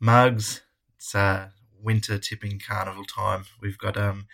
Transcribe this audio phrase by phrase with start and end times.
[0.00, 0.62] mugs.
[0.96, 1.48] It's uh,
[1.82, 3.44] winter tipping carnival time.
[3.60, 4.26] We've got um,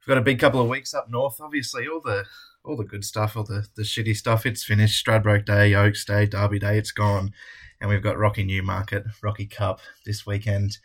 [0.00, 1.40] we've got a big couple of weeks up north.
[1.40, 2.24] Obviously, all the
[2.64, 4.46] all the good stuff, all the the shitty stuff.
[4.46, 5.04] It's finished.
[5.04, 6.78] Stradbroke Day, Oaks Day, Derby Day.
[6.78, 7.32] It's gone,
[7.80, 10.78] and we've got Rocky Newmarket, Rocky Cup this weekend.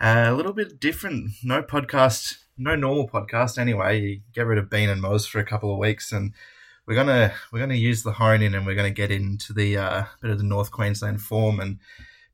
[0.00, 1.32] Uh, a little bit different.
[1.44, 3.58] No podcast, no normal podcast.
[3.58, 6.32] Anyway, you get rid of Bean and Moz for a couple of weeks, and
[6.86, 10.04] we're gonna we're gonna use the hone in, and we're gonna get into the uh,
[10.20, 11.78] bit of the North Queensland form and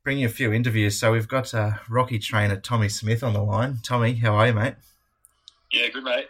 [0.07, 0.97] bring you a few interviews.
[0.97, 3.79] So we've got uh, Rocky trainer Tommy Smith on the line.
[3.83, 4.75] Tommy, how are you, mate?
[5.69, 6.27] Yeah, good, mate.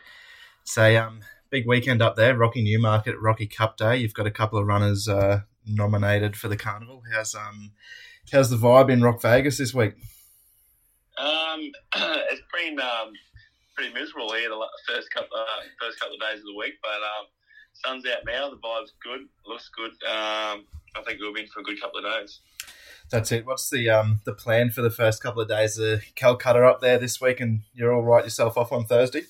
[0.63, 1.20] Say, um,
[1.52, 3.98] big weekend up there, Rocky Newmarket, Rocky Cup Day.
[3.98, 7.04] You've got a couple of runners uh, nominated for the carnival.
[7.13, 7.73] How's um,
[8.32, 9.94] how's the vibe in Rock Vegas this week?
[11.20, 13.13] Um, it's been um,
[13.76, 16.90] pretty miserable here the first couple uh, first couple of days of the week, but
[16.90, 17.27] um,
[17.73, 18.49] sun's out now.
[18.49, 19.91] The vibe's good, looks good.
[20.09, 20.66] Um,
[20.96, 22.40] I think we'll be in for a good couple of days.
[23.09, 23.45] That's it.
[23.45, 25.75] What's the um the plan for the first couple of days?
[25.75, 29.21] The Calcutta up there this week, and you're all right yourself off on Thursday.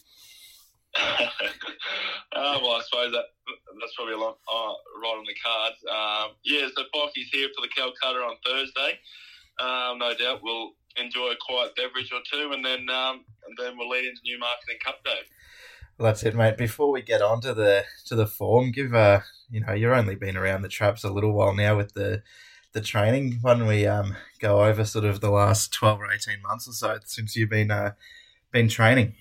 [0.95, 1.27] uh,
[2.33, 3.25] well, I suppose that
[3.79, 5.77] that's probably a lot uh, right on the cards.
[5.85, 8.99] Um, yeah, so Bocky's here for the Calcutta on Thursday.
[9.59, 13.77] Um, no doubt we'll enjoy a quiet beverage or two, and then um, and then
[13.77, 15.19] we'll lead into New Marketing Cup Day.
[15.97, 16.57] Well, that's it, mate.
[16.57, 20.15] Before we get on to the to the form, give uh you know you're only
[20.15, 22.23] been around the traps a little while now with the
[22.77, 23.39] the training.
[23.41, 26.99] when we um, go over sort of the last twelve or eighteen months or so
[27.05, 27.93] since you've been uh,
[28.51, 29.15] been training?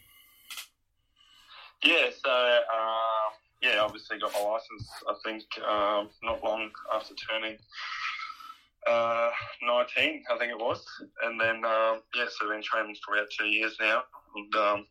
[1.83, 4.89] Yeah, so um, yeah, obviously got my license.
[5.09, 7.57] I think um, not long after turning
[8.87, 9.31] uh,
[9.63, 10.85] nineteen, I think it was,
[11.23, 14.03] and then um, yeah, so been training for about two years now,
[14.37, 14.87] and um,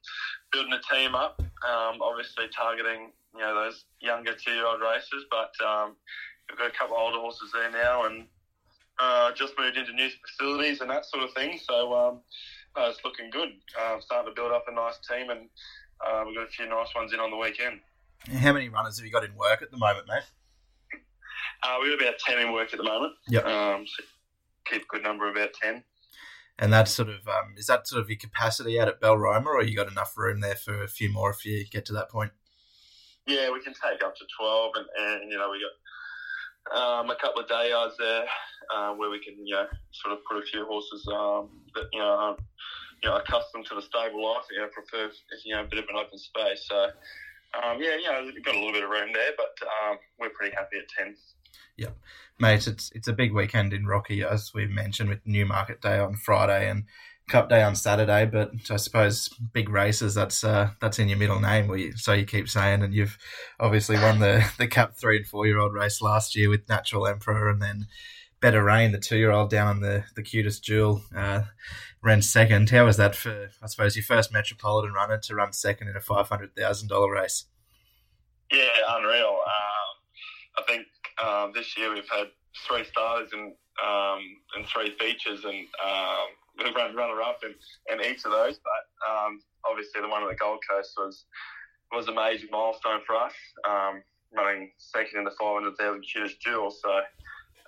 [0.52, 1.40] building a team up.
[1.40, 5.96] Um, obviously targeting you know those younger two-year-old racers, but um,
[6.50, 8.26] we've got a couple of older horses there now, and
[9.00, 11.60] uh, just moved into new facilities and that sort of thing.
[11.68, 12.22] So um,
[12.76, 13.50] uh, it's looking good.
[13.80, 15.50] Uh, starting to build up a nice team, and
[16.06, 17.80] uh, we've got a few nice ones in on the weekend.
[18.40, 20.24] How many runners have you got in work at the moment, mate?
[21.64, 23.14] Uh, we've got about 10 in work at the moment.
[23.30, 23.46] Yep.
[23.46, 24.04] Um, so
[24.66, 25.84] keep a good number, about 10.
[26.58, 29.64] And that's sort of, um, is that sort of your capacity out at Belroma, or
[29.64, 32.32] you got enough room there for a few more if you get to that point?
[33.28, 37.16] Yeah, we can take up to 12, and, and you know, we got um, a
[37.16, 38.26] couple of day yards there
[38.74, 42.00] uh, where we can, you know, sort of put a few horses um, that, you
[42.00, 42.40] know, aren't,
[43.04, 45.12] you know, accustomed to the stable life, you know, prefer,
[45.44, 46.66] you know, a bit of an open space.
[46.68, 46.88] So,
[47.64, 50.56] um, yeah, you know, got a little bit of room there, but um, we're pretty
[50.56, 51.16] happy at 10.
[51.78, 51.90] Yeah,
[52.40, 56.16] mate, it's it's a big weekend in Rocky, as we mentioned, with Newmarket Day on
[56.16, 56.86] Friday and
[57.28, 61.40] Cup Day on Saturday, but I suppose big races that's uh, that's in your middle
[61.40, 62.84] name, so you keep saying.
[62.84, 63.18] And you've
[63.60, 67.08] obviously won the the Cup three and four year old race last year with Natural
[67.08, 67.88] Emperor, and then
[68.42, 71.44] Better Rain, the two year old down on the the QTIS Jewel, uh,
[72.02, 72.70] ran second.
[72.70, 76.02] How was that for I suppose your first Metropolitan runner to run second in a
[76.02, 77.46] five hundred thousand dollar race?
[78.52, 79.40] Yeah, unreal.
[79.46, 80.86] Um, I think
[81.24, 82.28] um, this year we've had
[82.68, 83.54] three stars and
[83.86, 84.20] um,
[84.56, 85.68] and three features and.
[85.84, 86.28] Um,
[86.76, 87.54] run runner up in,
[87.94, 88.60] in each of those.
[88.60, 91.26] But um, obviously, the one at the Gold Coast was
[91.92, 93.34] was a major milestone for us,
[93.70, 94.02] um,
[94.36, 96.72] running second in the 500,000 QTIS Jewel.
[96.72, 97.02] So,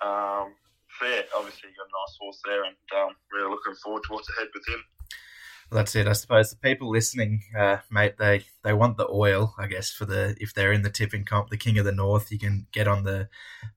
[0.02, 0.54] um,
[1.02, 4.48] yeah, obviously, got a nice horse there, and um, really looking forward to what's ahead
[4.54, 4.82] with him.
[5.70, 6.08] Well, that's it.
[6.08, 10.06] I suppose the people listening, uh, mate, they, they want the oil, I guess, for
[10.06, 12.88] the if they're in the tipping comp, the King of the North, you can get
[12.88, 13.28] on the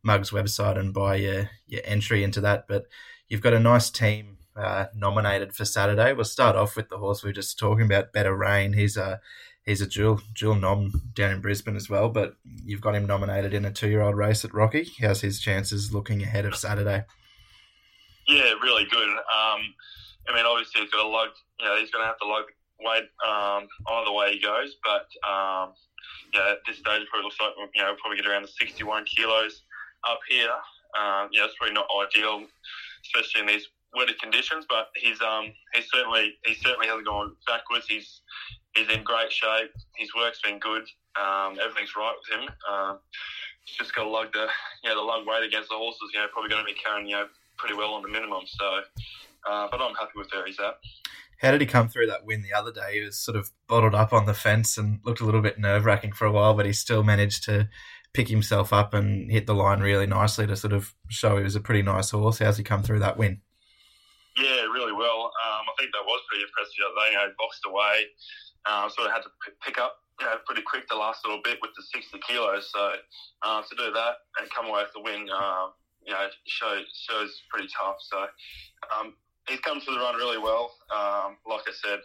[0.02, 2.66] Mugs website and buy your, your entry into that.
[2.68, 2.86] But
[3.28, 6.14] you've got a nice team uh, nominated for Saturday.
[6.14, 8.72] We'll start off with the horse we were just talking about, Better Rain.
[8.72, 9.20] He's a
[9.66, 13.54] he's a dual dual nom down in Brisbane as well, but you've got him nominated
[13.54, 14.88] in a two year old race at Rocky.
[15.02, 17.06] How's his chances looking ahead of Saturday?
[18.28, 19.10] Yeah, really good.
[19.10, 19.74] Um,
[20.30, 21.30] I mean, obviously he's got a lug.
[21.60, 22.46] You know, he's going to have to lug
[22.80, 25.74] weight um, either way he goes, but um,
[26.34, 28.84] yeah, at this stage it probably looks like you know probably get around the sixty
[28.84, 29.64] one kilos
[30.08, 30.52] up here.
[30.98, 32.46] Um, yeah, it's probably not ideal,
[33.06, 37.86] especially in these weather conditions, but he's um he's certainly he certainly hasn't gone backwards.
[37.88, 38.22] He's
[38.76, 39.72] he's in great shape.
[39.96, 40.84] His work's been good.
[41.20, 42.50] Um, everything's right with him.
[42.72, 43.00] Um,
[43.66, 44.48] he's just got to lug the
[44.84, 46.12] you know the lug weight against the horses.
[46.14, 47.28] You know, probably going to be carrying you know
[47.58, 48.44] pretty well on the minimum.
[48.46, 48.82] So,
[49.50, 50.76] uh, but I'm happy with where he's at.
[51.42, 53.00] How did he come through that win the other day?
[53.00, 55.86] He was sort of bottled up on the fence and looked a little bit nerve
[55.86, 57.68] wracking for a while, but he still managed to
[58.14, 61.56] pick himself up and hit the line really nicely to sort of show he was
[61.56, 62.38] a pretty nice horse.
[62.38, 63.42] How's he come through that win?
[64.38, 65.32] Yeah, really well.
[65.34, 66.76] Um, I think that was pretty impressive.
[66.78, 68.06] They you know, boxed away.
[68.70, 69.32] Um, sort of had to
[69.66, 72.70] pick up you know, pretty quick the last little bit with the 60 kilos.
[72.72, 72.94] So
[73.42, 75.68] uh, to do that and come away with the win, uh,
[76.06, 77.98] you know, shows shows pretty tough.
[78.00, 78.26] So
[78.96, 79.16] um,
[79.48, 80.72] he's come through the run really well.
[80.94, 82.00] Um, like I said,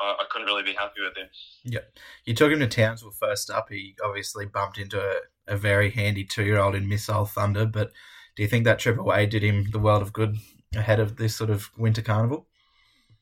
[0.00, 1.28] I, I, couldn't really be happy with him.
[1.64, 1.86] Yeah,
[2.24, 3.68] you took him to Townsville first up.
[3.70, 7.92] He obviously bumped into a, a very handy two-year-old in Missile Thunder, but
[8.36, 10.36] do you think that trip away did him the world of good
[10.76, 12.46] ahead of this sort of winter carnival?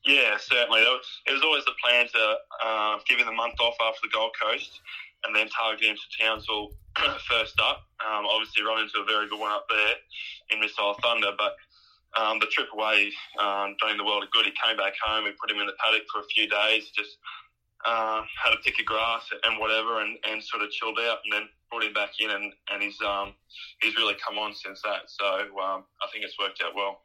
[0.07, 0.79] Yeah, certainly.
[0.79, 4.31] It was always the plan to uh, give him the month off after the Gold
[4.41, 4.79] Coast
[5.25, 6.71] and then target him to Townsville
[7.27, 7.83] first up.
[7.99, 9.99] Um, obviously, run into a very good one up there
[10.51, 11.59] in Missile Thunder, but
[12.15, 14.45] um, the trip away um, doing the world of good.
[14.45, 15.25] He came back home.
[15.25, 17.19] We put him in the paddock for a few days, just
[17.85, 21.33] uh, had a pick of grass and whatever, and, and sort of chilled out, and
[21.33, 23.35] then brought him back in, and, and he's um,
[23.81, 25.11] he's really come on since that.
[25.11, 25.25] So
[25.59, 27.03] um, I think it's worked out well.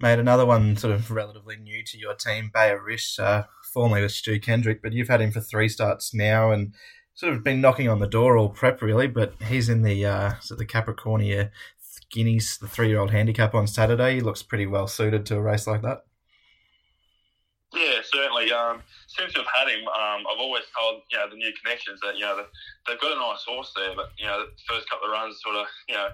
[0.00, 4.12] Mate, another one sort of relatively new to your team, Bayer Rish, uh, formerly with
[4.12, 6.72] Stu Kendrick, but you've had him for three starts now, and
[7.14, 10.34] sort of been knocking on the door all prep really, but he's in the uh,
[10.40, 11.50] so the Capricornia
[12.12, 14.14] Guineas, the three-year-old handicap on Saturday.
[14.14, 16.04] He looks pretty well suited to a race like that.
[17.74, 18.52] Yeah, certainly.
[18.52, 22.14] Um, since we've had him, um, I've always told you know the new connections that
[22.14, 22.44] you know
[22.86, 25.56] they've got a nice horse there, but you know the first couple of runs sort
[25.56, 26.08] of you know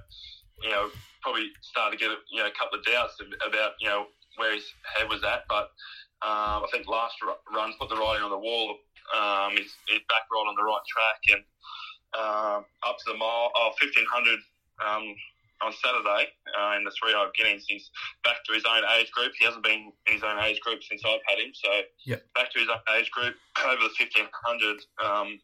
[0.62, 0.88] you know
[1.22, 3.16] probably started to get a, you know a couple of doubts
[3.46, 4.06] about you know
[4.36, 4.64] where his
[4.96, 5.70] head was at, but
[6.24, 7.14] um, I think last
[7.52, 8.78] run put the writing on the wall.
[9.12, 11.44] Um, he's, he's back right on the right track and
[12.16, 14.40] um, up to the mile, oh, 1500
[14.80, 15.14] um,
[15.60, 17.64] on Saturday uh, in the three year Guineas.
[17.68, 17.90] He's
[18.24, 19.32] back to his own age group.
[19.38, 21.52] He hasn't been in his own age group since I've had him.
[21.52, 21.70] So
[22.06, 22.22] yep.
[22.34, 23.34] back to his own age group
[23.66, 24.80] over the 1500.
[25.04, 25.40] Um,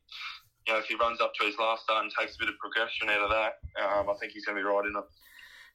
[0.66, 2.58] you know, if he runs up to his last start and takes a bit of
[2.58, 3.52] progression out of that,
[3.82, 5.04] um, I think he's going to be right in it.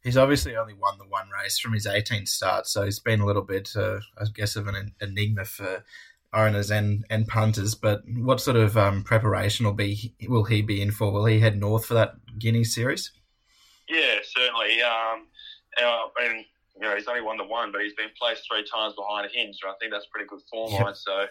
[0.04, 3.26] He's obviously only won the one race from his 18 starts, so he's been a
[3.26, 5.84] little bit, uh, I guess, of an enigma for
[6.32, 7.74] owners and, and punters.
[7.74, 11.12] But what sort of um, preparation will be will he be in for?
[11.12, 13.12] Will he head north for that Guineas series?
[13.90, 14.82] Yeah, certainly.
[14.84, 15.26] Um,
[16.28, 16.46] mean,
[16.76, 19.30] you know, he's only won the one, but he's been placed three times behind a
[19.30, 19.60] hinge.
[19.66, 20.94] I think that's pretty good form line.
[20.96, 21.26] So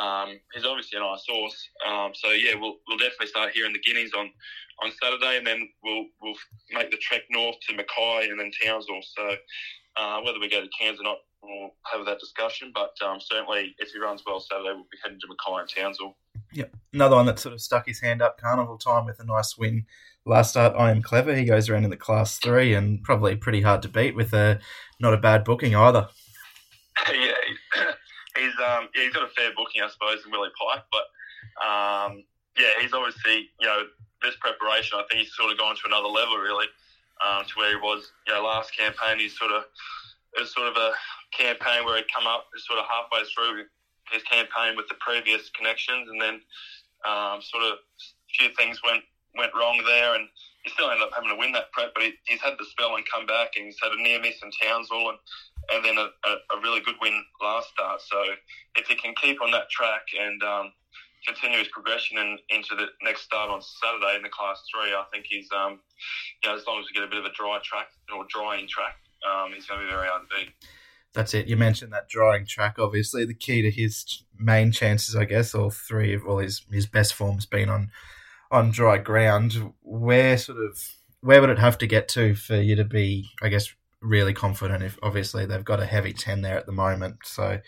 [0.00, 1.68] um, he's obviously a nice horse.
[1.86, 4.30] Um, so yeah, we'll we'll definitely start here in the Guineas on,
[4.82, 6.36] on Saturday, and then we'll we'll
[6.70, 9.02] make the trek north to Mackay and then Townsville.
[9.02, 9.36] So
[9.96, 12.70] uh, whether we go to Cairns or not, we'll have that discussion.
[12.72, 16.16] But um, certainly, if he runs well Saturday, we'll be heading to Mackay and Townsville.
[16.52, 19.58] Yep, another one that sort of stuck his hand up carnival time with a nice
[19.58, 19.86] win
[20.26, 21.34] last start, I am clever.
[21.34, 24.60] He goes around in the class three and probably pretty hard to beat with a
[25.00, 26.08] not a bad booking either.
[27.08, 27.32] yeah,
[28.36, 31.04] he's um yeah he's got a fair booking I suppose in Willie Pike, but
[31.64, 32.24] um
[32.56, 33.82] yeah he's obviously you know
[34.22, 36.66] this preparation I think he's sort of gone to another level really
[37.22, 39.64] um, to where he was you know last campaign he's sort of
[40.36, 40.92] it was sort of a
[41.36, 43.64] campaign where he'd come up sort of halfway through
[44.10, 46.40] his campaign with the previous connections and then
[47.06, 49.04] um, sort of a few things went
[49.36, 50.28] went wrong there, and
[50.64, 51.92] he still ended up having to win that prep.
[51.94, 54.42] But he, he's had the spell and come back, and he's had a near miss
[54.42, 55.18] in Townsville, and
[55.72, 58.00] and then a, a, a, really good win last start.
[58.02, 58.22] So
[58.76, 60.72] if he can keep on that track and um,
[61.26, 65.04] continue his progression in, into the next start on Saturday in the Class Three, I
[65.12, 65.80] think he's um,
[66.42, 68.68] you know as long as we get a bit of a dry track or drying
[68.68, 70.52] track, um, he's going to be very beat.
[71.14, 71.46] That's it.
[71.46, 72.76] You mentioned that drying track.
[72.78, 76.86] Obviously, the key to his main chances, I guess, all three of all his his
[76.86, 77.90] best forms been on
[78.54, 80.78] on dry ground, where sort of
[81.20, 84.84] where would it have to get to for you to be, I guess, really confident?
[84.84, 87.58] If obviously they've got a heavy ten there at the moment, so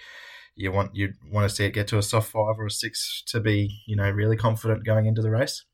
[0.55, 3.23] you want you want to see it get to a soft five or a six
[3.27, 5.65] to be, you know, really confident going into the race.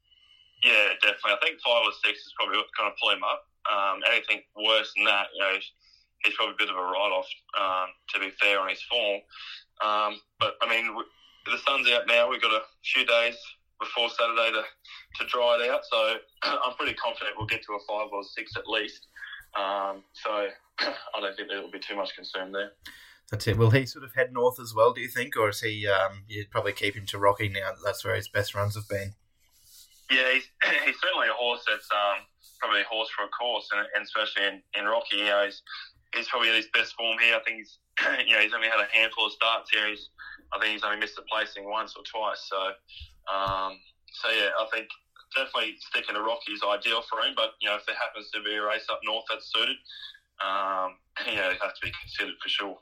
[0.65, 1.33] Yeah, definitely.
[1.33, 3.45] I think five or six is probably what's going to pull him up.
[3.71, 5.55] Um, anything worse than that, you know,
[6.25, 7.29] he's probably a bit of a write-off.
[7.59, 9.21] Um, to be fair on his form,
[9.85, 10.97] um, but I mean,
[11.47, 12.31] the sun's out now.
[12.31, 13.37] We've got a few days
[13.83, 15.83] before Saturday to, to dry it out.
[15.91, 19.09] So I'm pretty confident we'll get to a five or six at least.
[19.59, 20.49] Um, so
[20.81, 22.73] I don't think there will be too much concern there.
[23.31, 23.57] That's it.
[23.57, 24.93] Will he sort of head north as well?
[24.93, 25.89] Do you think, or is he?
[25.89, 27.73] Um, you'd probably keep him to Rocky now.
[27.83, 29.15] That's where his best runs have been.
[30.11, 30.45] Yeah, he's,
[30.85, 32.29] he's certainly a horse that's um,
[32.61, 35.63] probably a horse for a course, and, and especially in, in Rocky, you know, he's,
[36.15, 37.35] he's probably at his best form here.
[37.35, 37.79] I think he's,
[38.29, 39.89] you know, he's only had a handful of starts here.
[39.89, 40.11] He's,
[40.53, 42.45] I think he's only missed a placing once or twice.
[42.45, 42.77] So
[43.31, 43.79] um,
[44.13, 44.89] so yeah, I think
[45.35, 47.35] definitely sticking to Rocky is ideal for him.
[47.37, 49.77] But you know, if there happens to be a race up north that's suited,
[50.43, 52.77] um, yeah, it has to be considered for sure.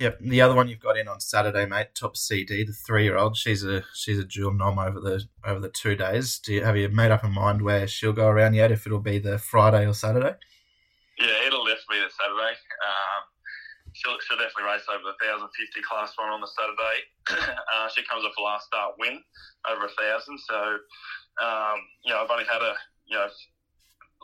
[0.00, 3.36] Yep, the other one you've got in on Saturday, mate, top CD, the three-year-old.
[3.36, 6.38] She's a she's a dual nom over the over the two days.
[6.38, 8.72] Do you have you made up a mind where she'll go around yet?
[8.72, 10.36] If it'll be the Friday or Saturday?
[11.18, 12.56] Yeah, it'll definitely be the Saturday.
[14.00, 15.52] She'll, she'll definitely race over the 1,050
[15.84, 17.04] class one on the Saturday.
[17.72, 19.20] uh, she comes off a last start win
[19.68, 20.40] over a thousand.
[20.48, 20.58] So,
[21.44, 23.28] um, you know, I've only had a, you know,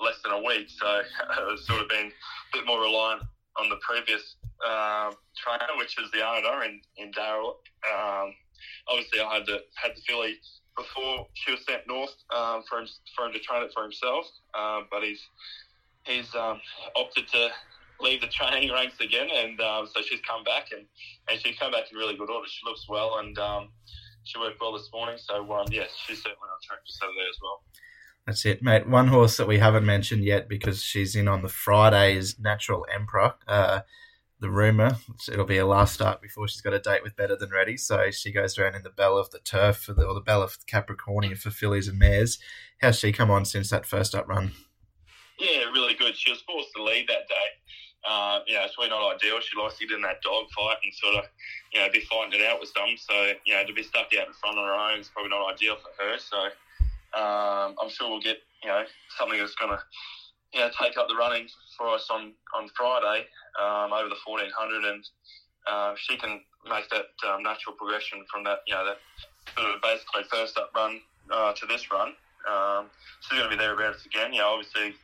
[0.01, 0.69] less than a week.
[0.73, 1.03] So
[1.53, 3.23] it's sort of been a bit more reliant
[3.59, 7.61] on the previous uh, trainer, which is the owner in in Daryl.
[7.85, 8.33] Um,
[8.89, 10.39] obviously, I had the had the filly
[10.77, 14.27] before she was sent north um, for him for him to train it for himself,
[14.55, 15.21] uh, but he's
[16.05, 16.61] he's um,
[16.97, 17.51] opted to
[18.01, 20.87] leave the training ranks again, and um, so she's come back and
[21.29, 22.49] and she's come back in really good order.
[22.49, 23.39] She looks well and.
[23.39, 23.69] Um,
[24.27, 27.39] she worked well this morning, so um, yes, she's certainly on track for Saturday as
[27.41, 27.63] well.
[28.27, 28.89] That's it, mate.
[28.89, 32.85] One horse that we haven't mentioned yet because she's in on the Friday is Natural
[32.93, 33.35] Emperor.
[33.47, 33.83] Uh,
[34.41, 34.97] the rumor
[35.33, 37.77] it'll be a last start before she's got a date with Better Than Ready.
[37.77, 40.43] So she goes around in the bell of the turf for the, or the Belle
[40.43, 42.39] of Capricornia for fillies and mares.
[42.81, 44.53] How's she come on since that first up run?
[45.39, 46.17] Yeah, really good.
[46.17, 47.49] She was forced to lead that day.
[48.07, 49.41] Uh, you know, it's really not ideal.
[49.41, 51.25] She to get in that dog fight and sort of,
[51.75, 52.95] you know, be fighting it out with some.
[52.97, 55.53] So, you know, to be stuck out in front on her own is probably not
[55.53, 56.17] ideal for her.
[56.19, 56.55] So,
[57.17, 58.85] um, I'm sure we'll get you know
[59.17, 59.81] something that's going to
[60.53, 63.25] you know take up the running for us on on Friday
[63.61, 65.05] um, over the 1400, and
[65.67, 68.99] uh, she can make that um, natural progression from that you know that
[69.57, 72.13] sort of basically first up run uh, to this run.
[72.45, 72.87] Um,
[73.21, 74.33] she's going to be thereabouts again.
[74.33, 74.95] You know, obviously.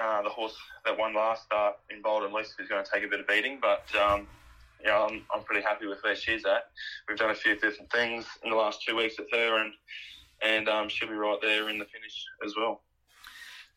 [0.00, 3.02] Uh, the horse that won last start in Bold and Least is going to take
[3.02, 4.26] a bit of beating, but um,
[4.86, 6.70] know, I'm, I'm pretty happy with where she's at.
[7.08, 9.72] We've done a few different things in the last two weeks with her, and
[10.42, 12.82] and um, she'll be right there in the finish as well.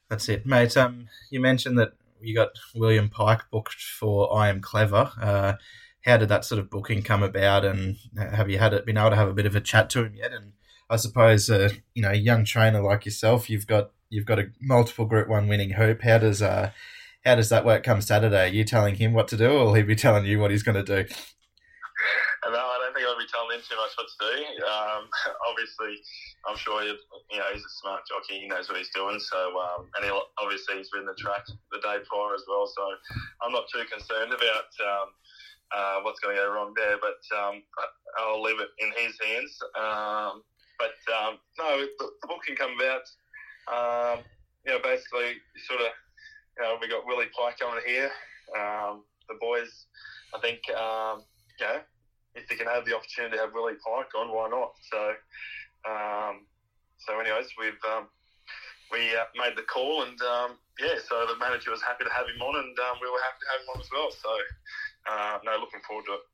[0.10, 0.76] That's it, mate.
[0.76, 5.12] Um, you mentioned that you got William Pike booked for I Am Clever.
[5.22, 5.54] Uh,
[6.06, 9.12] how did that sort of booking come about, and have you had it been able
[9.12, 10.32] to have a bit of a chat to him yet?
[10.32, 10.54] And
[10.90, 14.52] I suppose, uh, you know, a young trainer like yourself, you've got you've got a
[14.60, 16.02] multiple Group One winning hoop.
[16.02, 16.72] How does uh,
[17.26, 18.46] how does that work come Saturday?
[18.46, 20.64] Are you telling him what to do, or will he be telling you what he's
[20.64, 21.10] going to do?
[22.50, 24.36] No, I don't think I'll be telling him too much what to do.
[24.66, 25.04] Um,
[25.50, 26.02] obviously,
[26.48, 26.98] I'm sure you
[27.38, 28.42] know he's a smart jockey.
[28.42, 29.20] He knows what he's doing.
[29.20, 30.12] So, um, and he
[30.42, 32.66] obviously he's ridden the track the day prior as well.
[32.66, 32.84] So,
[33.44, 35.08] I'm not too concerned about um,
[35.76, 36.98] uh, what's going to go wrong there.
[36.98, 37.62] But um,
[38.18, 39.60] I'll leave it in his hands.
[39.78, 40.42] Um,
[40.80, 43.04] but um, no, the, the, book can come about.
[43.70, 44.24] Um,
[44.66, 45.92] you know, basically, sort of,
[46.58, 48.12] you know, we got Willie Pike coming here.
[48.54, 49.86] the boys,
[50.36, 51.80] I think, you know
[52.36, 54.72] if they can have the opportunity to have Willie Pike on, why not?
[54.92, 55.02] So,
[55.90, 56.46] um,
[57.04, 58.08] so anyways, we've um,
[58.92, 62.26] we uh, made the call, and um, yeah, so the manager was happy to have
[62.26, 64.10] him on, and um, we were happy to have him on as well.
[64.10, 64.32] So,
[65.10, 66.26] uh, no, looking forward to it.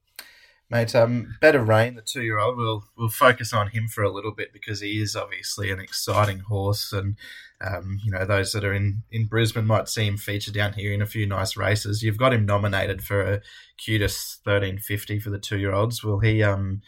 [0.69, 4.51] Mate, um, Better Rain, the two-year-old, we'll we'll focus on him for a little bit
[4.51, 7.17] because he is obviously an exciting horse, and
[7.61, 10.91] um, you know those that are in, in Brisbane might see him feature down here
[10.91, 12.01] in a few nice races.
[12.01, 13.41] You've got him nominated for a
[13.79, 16.03] QTIS thirteen fifty for the two-year-olds.
[16.03, 16.41] Will he?
[16.41, 16.81] Um,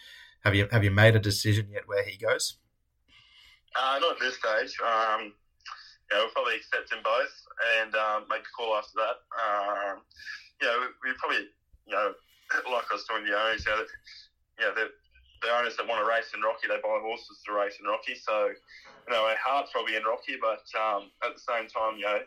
[0.43, 2.57] have you have you made a decision yet where he goes?
[3.75, 4.75] Uh, not at this stage.
[4.81, 5.33] Um,
[6.11, 7.29] yeah, we'll probably accept him both
[7.79, 9.17] and um, make a call after that.
[9.37, 10.01] Um,
[10.61, 11.45] know, we, we probably
[11.85, 12.13] you know
[12.71, 13.83] like I was talking to the owners, you know,
[14.59, 14.85] you know, the,
[15.43, 18.15] the owners that want to race in Rocky, they buy horses to race in Rocky.
[18.15, 22.07] So, you know, our heart's probably in Rocky, but um, at the same time, you
[22.07, 22.19] know,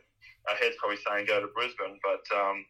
[0.48, 1.98] our head's probably saying go to Brisbane.
[2.04, 2.64] But, um,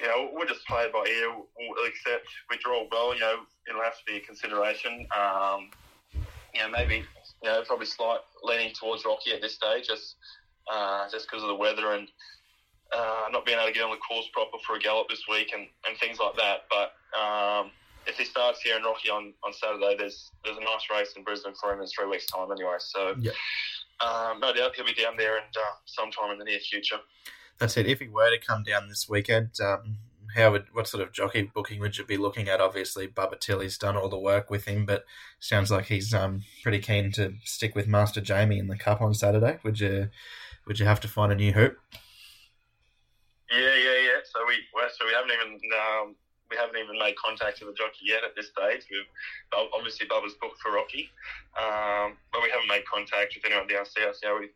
[0.00, 1.30] you know, we'll just play it by ear.
[1.30, 3.14] We'll accept we draw well.
[3.14, 3.36] You know,
[3.68, 5.06] it'll have to be a consideration.
[5.12, 5.70] Um,
[6.54, 7.04] you know, maybe
[7.42, 10.16] you know probably slight leaning towards Rocky at this stage, just
[10.72, 12.08] uh, just because of the weather and
[12.92, 15.52] uh, not being able to get on the course proper for a gallop this week
[15.52, 16.64] and, and things like that.
[16.68, 17.70] But um,
[18.06, 21.22] if he starts here in Rocky on, on Saturday, there's there's a nice race in
[21.22, 22.76] Brisbane for him in three weeks' time anyway.
[22.78, 23.32] So yeah.
[24.04, 26.96] um, no doubt he'll be down there and uh, sometime in the near future.
[27.58, 27.86] That's it.
[27.86, 29.98] If he were to come down this weekend, um,
[30.34, 32.60] how would what sort of jockey booking would you be looking at?
[32.60, 35.04] Obviously, Bubba Tilly's done all the work with him, but
[35.38, 39.14] sounds like he's um, pretty keen to stick with Master Jamie in the Cup on
[39.14, 39.58] Saturday.
[39.62, 40.08] Would you
[40.66, 41.78] would you have to find a new hoop?
[43.50, 44.20] Yeah, yeah, yeah.
[44.30, 44.62] So we
[44.94, 46.14] so we haven't even um,
[46.50, 48.86] we haven't even made contact with the jockey yet at this stage.
[48.90, 49.10] We've
[49.74, 51.10] obviously Bubba's booked for Rocky,
[51.58, 54.22] um, but we haven't made contact with anyone downstairs.
[54.22, 54.54] Know, we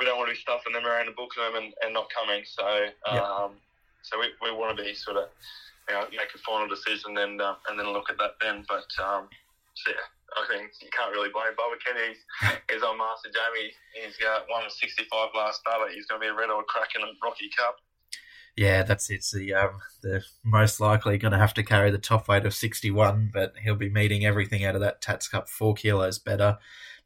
[0.00, 2.40] we don't want to be stuffing them around the book them and, and not coming.
[2.48, 2.64] So
[3.04, 3.60] um,
[4.00, 5.28] so we, we want to be sort of
[5.88, 8.64] you know make a final decision and uh, and then look at that then.
[8.64, 9.28] But um,
[9.76, 10.08] so yeah.
[10.32, 12.16] I think you can't really blame Bubba Kenny.
[12.16, 13.68] He's, he's on Master Jamie.
[13.92, 15.04] He's got one 65
[15.36, 15.92] last start.
[15.92, 17.76] He's going to be a red or crack in the Rocky Cup
[18.56, 22.28] yeah, that's it's the um, the most likely going to have to carry the top
[22.28, 25.74] weight of sixty one, but he'll be meeting everything out of that Tats Cup four
[25.74, 26.58] kilos better,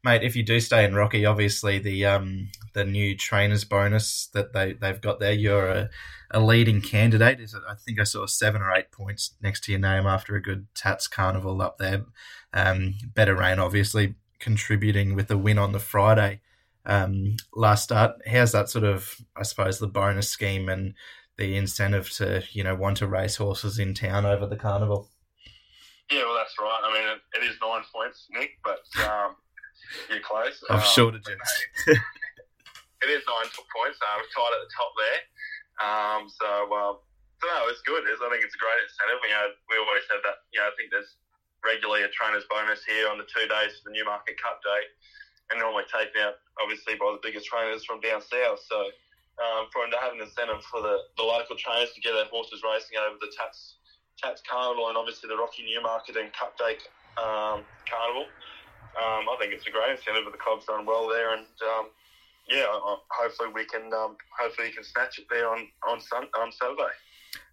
[0.03, 0.23] mate.
[0.23, 4.73] If you do stay in Rocky, obviously the um the new trainers bonus that they
[4.73, 5.89] they've got there, you're a,
[6.31, 7.39] a leading candidate.
[7.39, 10.41] Is I think I saw seven or eight points next to your name after a
[10.41, 12.05] good Tats Carnival up there.
[12.53, 16.41] Um, better rain, obviously contributing with the win on the Friday.
[16.85, 18.15] Um, last start.
[18.25, 20.93] How's that sort of, I suppose, the bonus scheme and
[21.37, 25.09] the incentive to you know want to race horses in town over the carnival.
[26.11, 26.81] Yeah, well, that's right.
[26.83, 29.35] I mean, it, it is nine points, Nick, but um,
[30.09, 30.63] you're close.
[30.71, 31.43] I'm um, jinx.
[31.87, 33.99] it is nine points.
[33.99, 35.19] Uh, we're tied at the top there.
[35.77, 36.95] Um, so, um,
[37.37, 38.07] so no, it's good.
[38.07, 39.19] It's, I think it's a great incentive.
[39.19, 40.47] You know, we always have that.
[40.55, 41.19] You know, I think there's
[41.59, 44.81] regularly a trainer's bonus here on the two days for the Newmarket Cup Day,
[45.51, 48.63] and normally taken out obviously by the biggest trainers from down south.
[48.63, 48.89] So,
[49.37, 52.25] um, for them to have an incentive for the, the local trainers to get their
[52.25, 53.77] horses racing over the Tats
[54.17, 56.81] Tats Carnival and obviously the Rocky Newmarket and Cup Day
[57.21, 58.25] um, Carnival.
[58.97, 60.25] Um, I think it's a great incentive.
[60.25, 61.93] But the club's done well there, and um,
[62.49, 62.65] yeah,
[63.13, 66.97] hopefully we can um, hopefully we can snatch it there on on sun, on Saturday.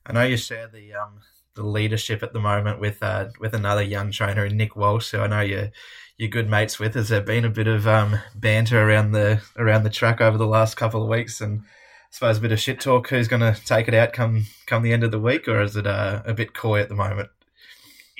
[0.07, 1.21] I know you share the um,
[1.55, 5.27] the leadership at the moment with uh, with another young trainer, Nick Walsh, who I
[5.27, 5.71] know you're
[6.17, 6.95] you're good mates with.
[6.95, 10.47] Has there been a bit of um, banter around the around the track over the
[10.47, 11.63] last couple of weeks and?
[11.63, 13.09] I suppose a bit of shit talk.
[13.09, 15.75] Who's going to take it out come come the end of the week, or is
[15.75, 17.29] it uh, a bit coy at the moment?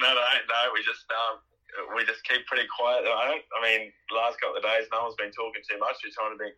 [0.01, 0.61] No, no, no.
[0.75, 1.39] We just um,
[1.95, 3.07] we just keep pretty quiet.
[3.07, 6.03] I, I mean, the last couple of days, no one's been talking too much.
[6.03, 6.51] We're trying to be,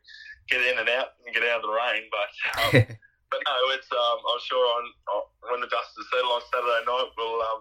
[0.48, 2.08] get in and out and get out of the rain.
[2.08, 2.96] But um,
[3.30, 6.82] but no, it's um, I'm sure on, on when the dust is settled on Saturday
[6.86, 7.60] night, we'll um,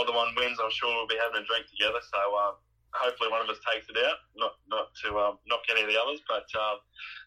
[0.00, 0.58] either one wins.
[0.60, 2.00] I'm sure we'll be having a drink together.
[2.00, 2.54] So um,
[2.92, 4.18] hopefully one of us takes it out.
[4.36, 6.82] Not not to um, knock any of the others, but um,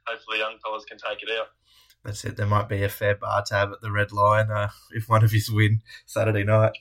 [0.05, 1.53] hopefully young fellas can take it out
[2.07, 2.37] that's it.
[2.37, 5.33] There might be a fair bar tab at the Red Lion uh, if one of
[5.33, 6.71] you win Saturday night.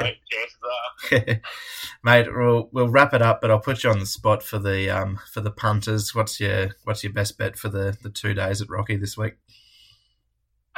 [0.00, 1.40] Mate, chances are.
[2.04, 4.90] Mate, we'll, we'll wrap it up, but I'll put you on the spot for the
[4.90, 6.14] um, for the punters.
[6.14, 9.34] What's your what's your best bet for the, the two days at Rocky this week?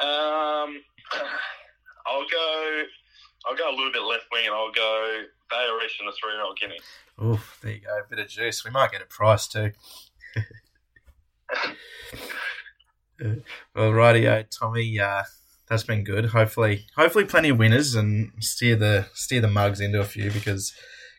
[0.01, 0.83] Um,
[2.09, 2.83] I'll go.
[3.47, 6.43] I'll go a little bit left wing, and I'll go Bayerish and the three year
[6.43, 6.81] old Guinea.
[7.19, 7.99] Oh, there you go.
[7.99, 8.65] A bit of juice.
[8.65, 9.73] We might get a price too.
[13.75, 14.99] well, rightio, Tommy.
[14.99, 15.23] Uh,
[15.69, 16.27] that's been good.
[16.27, 20.73] Hopefully, hopefully, plenty of winners and steer the steer the mugs into a few because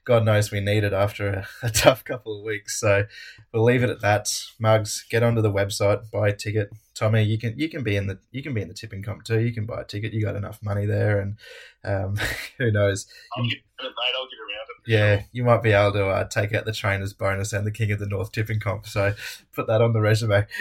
[0.05, 2.79] God knows we need it after a, a, tough couple of weeks.
[2.79, 3.05] So
[3.53, 4.27] we'll leave it at that.
[4.59, 6.69] Mugs, get onto the website, buy a ticket.
[6.95, 9.23] Tommy, you can you can be in the you can be in the tipping comp
[9.23, 9.39] too.
[9.39, 10.13] You can buy a ticket.
[10.13, 11.37] You got enough money there, and
[11.85, 12.17] um,
[12.57, 13.07] who knows?
[13.37, 14.91] I'll get, mate, I'll get around it.
[14.91, 17.91] Yeah, you might be able to uh, take out the trainers bonus and the King
[17.91, 18.85] of the North tipping comp.
[18.87, 19.13] So
[19.53, 20.45] put that on the resume.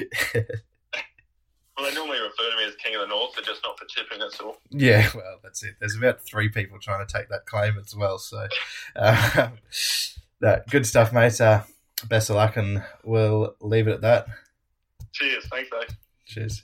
[1.78, 3.47] Well, they normally refer to me as King of the North, but just not for
[3.98, 4.58] tipping, that's all.
[4.70, 5.76] Yeah, well, that's it.
[5.80, 8.18] There's about three people trying to take that claim as well.
[8.18, 8.46] So,
[8.96, 9.50] uh,
[10.70, 11.40] good stuff, mate.
[11.40, 11.62] Uh,
[12.08, 14.26] best of luck, and we'll leave it at that.
[15.12, 15.46] Cheers.
[15.46, 15.96] Thanks, Dave.
[16.26, 16.62] Cheers.